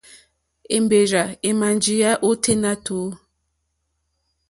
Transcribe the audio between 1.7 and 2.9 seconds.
njíyá ôténá